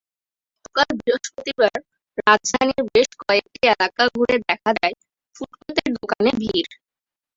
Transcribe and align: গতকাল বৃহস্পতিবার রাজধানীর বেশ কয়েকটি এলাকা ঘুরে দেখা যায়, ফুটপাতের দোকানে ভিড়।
গতকাল 0.55 0.89
বৃহস্পতিবার 0.99 1.75
রাজধানীর 2.21 2.81
বেশ 2.93 3.09
কয়েকটি 3.21 3.59
এলাকা 3.67 4.03
ঘুরে 4.15 4.35
দেখা 4.47 4.71
যায়, 4.79 4.95
ফুটপাতের 5.35 5.89
দোকানে 5.97 6.31
ভিড়। 6.41 6.69